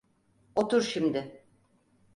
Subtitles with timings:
[0.55, 1.43] Otur şimdi.